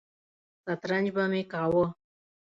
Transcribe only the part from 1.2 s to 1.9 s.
مې کاوه.